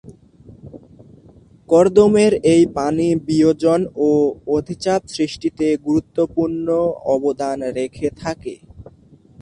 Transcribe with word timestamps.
কর্দমের 1.69 2.33
এই 2.53 2.63
পানি 2.77 3.07
বিয়োজনও 3.27 4.09
অধিচাপ 4.55 5.01
সৃষ্টিতে 5.07 5.67
গুরুত্বপূর্ণ 5.85 6.67
অবদান 7.13 7.57
রেখে 7.77 8.07
থাকে। 8.21 8.55